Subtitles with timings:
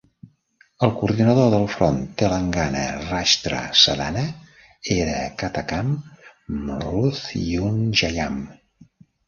[0.85, 4.25] El coordinador del Front Telangana Rashtra Sadhana
[4.97, 5.95] era Katakam
[6.65, 8.45] Mruthyunjayam.